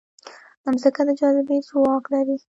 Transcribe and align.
مځکه 0.73 1.01
د 1.07 1.09
جاذبې 1.19 1.57
ځواک 1.67 2.03
لري. 2.13 2.35